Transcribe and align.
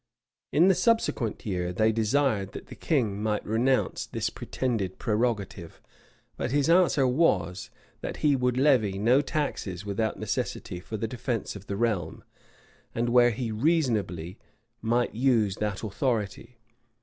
In 0.51 0.67
the 0.67 0.73
subsequent 0.73 1.45
year, 1.45 1.71
they 1.71 1.91
desired 1.91 2.53
that 2.53 2.65
the 2.69 2.75
king 2.75 3.21
might 3.21 3.45
renounce 3.45 4.07
this 4.07 4.31
pretended 4.31 4.97
prerogative; 4.97 5.79
but 6.37 6.49
his 6.49 6.71
answer 6.71 7.05
was, 7.05 7.69
that 7.99 8.17
he 8.25 8.35
would 8.35 8.57
levy 8.57 8.97
no 8.97 9.21
taxes 9.21 9.85
without 9.85 10.17
necessity 10.17 10.79
for 10.79 10.97
the 10.97 11.07
defence 11.07 11.55
of 11.55 11.67
the 11.67 11.77
realm, 11.77 12.23
and 12.95 13.09
where 13.09 13.29
he 13.29 13.51
reasonably 13.51 14.39
might 14.81 15.13
use 15.13 15.57
that 15.57 15.83
authority. 15.83 16.57